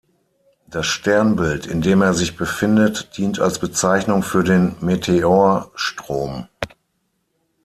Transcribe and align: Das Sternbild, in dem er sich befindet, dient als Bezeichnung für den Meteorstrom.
Das 0.67 0.87
Sternbild, 0.87 1.67
in 1.67 1.81
dem 1.81 2.01
er 2.01 2.15
sich 2.15 2.35
befindet, 2.35 3.17
dient 3.17 3.39
als 3.39 3.59
Bezeichnung 3.59 4.23
für 4.23 4.43
den 4.43 4.75
Meteorstrom. 4.81 6.47